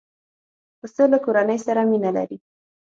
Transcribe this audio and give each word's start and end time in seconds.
پسه 0.79 1.03
له 1.11 1.17
کورنۍ 1.25 1.57
سره 1.65 1.81
مینه 1.89 2.11
لري. 2.17 2.37